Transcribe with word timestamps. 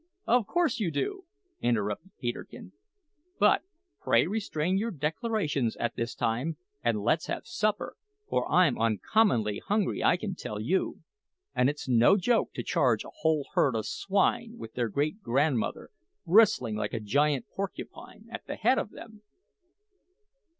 "Of 0.25 0.47
course 0.47 0.79
you 0.79 0.89
do," 0.89 1.25
interrupted 1.59 2.13
Peterkin; 2.19 2.71
"but, 3.37 3.61
pray, 4.01 4.25
restrain 4.25 4.79
your 4.79 4.89
declarations 4.89 5.75
at 5.77 5.95
this 5.95 6.15
time, 6.15 6.57
and 6.83 7.03
let's 7.03 7.27
have 7.27 7.45
supper 7.45 7.95
for 8.27 8.51
I'm 8.51 8.79
uncommonly 8.79 9.59
hungry, 9.59 10.03
I 10.03 10.17
can 10.17 10.33
tell 10.33 10.59
you. 10.59 11.01
And 11.53 11.69
it's 11.69 11.87
no 11.87 12.17
joke 12.17 12.51
to 12.55 12.63
charge 12.63 13.03
a 13.05 13.11
whole 13.17 13.45
herd 13.53 13.75
of 13.75 13.85
swine 13.85 14.55
with 14.57 14.73
their 14.73 14.89
great 14.89 15.21
grandmother 15.21 15.91
bristling 16.25 16.75
like 16.77 16.95
a 16.95 16.99
giant 16.99 17.45
porcupine, 17.55 18.25
at 18.31 18.47
the 18.47 18.55
head 18.55 18.79
of 18.79 18.89
them!" 18.89 19.21